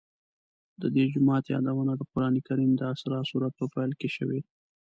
[0.81, 4.39] د دې جومات یادونه د قرآن کریم د اسراء سورت په پیل کې شوې.